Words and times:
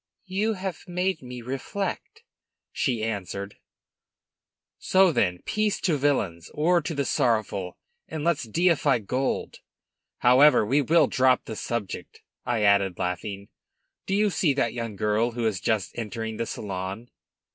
"You 0.25 0.53
have 0.53 0.87
made 0.87 1.21
me 1.21 1.43
reflect," 1.43 2.23
she 2.71 3.03
answered. 3.03 3.57
"So, 4.79 5.11
then, 5.11 5.43
peace 5.45 5.79
to 5.81 5.95
villains, 5.95 6.49
war 6.55 6.81
to 6.81 6.95
the 6.95 7.05
sorrowful, 7.05 7.77
and 8.07 8.23
let's 8.23 8.45
deify 8.47 8.97
gold! 8.97 9.59
However, 10.17 10.65
we 10.65 10.81
will 10.81 11.05
drop 11.05 11.45
the 11.45 11.55
subject," 11.55 12.23
I 12.47 12.63
added, 12.63 12.97
laughing. 12.97 13.49
"Do 14.07 14.15
you 14.15 14.31
see 14.31 14.55
that 14.55 14.73
young 14.73 14.95
girl 14.95 15.33
who 15.33 15.45
is 15.45 15.61
just 15.61 15.91
entering 15.95 16.37
the 16.37 16.47
salon?" 16.47 17.11